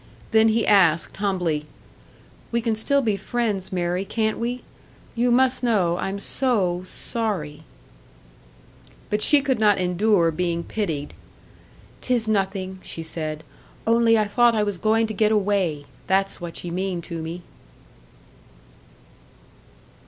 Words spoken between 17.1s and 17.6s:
me."